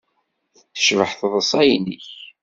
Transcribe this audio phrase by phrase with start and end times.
[0.73, 2.07] Tecbeḥ teḍsa-nnek.